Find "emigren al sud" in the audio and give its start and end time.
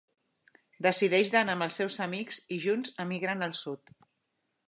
3.07-3.97